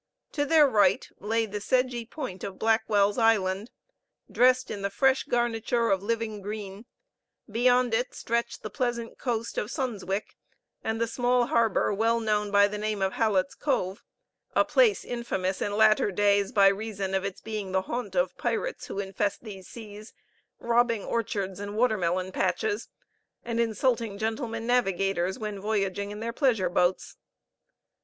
To 0.31 0.47
their 0.47 0.67
right 0.67 1.07
lay 1.19 1.45
the 1.45 1.61
sedgy 1.61 2.07
point 2.07 2.43
of 2.43 2.57
Blackwell's 2.57 3.19
Island, 3.19 3.69
dressed 4.31 4.71
in 4.71 4.81
the 4.81 4.89
fresh 4.89 5.25
garniture 5.25 5.91
of 5.91 6.01
living 6.01 6.41
green; 6.41 6.85
beyond 7.47 7.93
it 7.93 8.15
stretched 8.15 8.63
the 8.63 8.71
pleasant 8.71 9.19
coast 9.19 9.59
of 9.59 9.69
Sundswick, 9.69 10.35
and 10.83 10.99
the 10.99 11.05
small 11.05 11.45
harbor 11.45 11.93
well 11.93 12.19
known 12.19 12.49
by 12.49 12.67
the 12.67 12.79
name 12.79 12.99
of 12.99 13.13
Hallet's 13.13 13.53
Cove 13.53 14.03
a 14.55 14.65
place 14.65 15.05
infamous 15.05 15.61
in 15.61 15.77
latter 15.77 16.09
days, 16.11 16.51
by 16.51 16.65
reason 16.69 17.13
of 17.13 17.23
its 17.23 17.39
being 17.39 17.71
the 17.71 17.83
haunt 17.83 18.15
of 18.15 18.35
pirates 18.39 18.87
who 18.87 18.97
infest 18.97 19.43
these 19.43 19.67
seas, 19.67 20.13
robbing 20.59 21.03
orchards 21.05 21.59
and 21.59 21.77
water 21.77 21.95
melon 21.99 22.31
patches, 22.31 22.87
and 23.45 23.59
insulting 23.59 24.17
gentlemen 24.17 24.65
navigators 24.65 25.37
when 25.37 25.59
voyaging 25.59 26.09
in 26.09 26.21
their 26.21 26.33
pleasure 26.33 26.69
boats. 26.69 27.17